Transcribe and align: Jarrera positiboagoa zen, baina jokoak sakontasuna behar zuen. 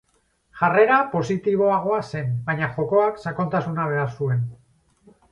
Jarrera 0.59 0.95
positiboagoa 1.09 1.99
zen, 2.07 2.31
baina 2.47 2.69
jokoak 2.77 3.19
sakontasuna 3.27 3.85
behar 3.91 4.09
zuen. 4.21 4.41